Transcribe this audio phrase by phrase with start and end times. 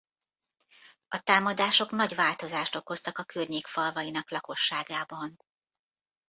[1.07, 5.39] A támadások nagy változást okoztak a környék falvainak lakosságában.